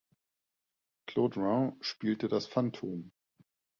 [1.05, 3.11] Claude Rains spielte das Phantom.